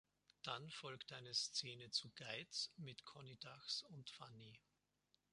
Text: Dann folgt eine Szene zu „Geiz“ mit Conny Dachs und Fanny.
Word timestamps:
Dann 0.41 0.67
folgt 0.71 1.13
eine 1.13 1.31
Szene 1.35 1.91
zu 1.91 2.09
„Geiz“ 2.15 2.71
mit 2.77 3.05
Conny 3.05 3.37
Dachs 3.37 3.83
und 3.83 4.09
Fanny. 4.09 4.59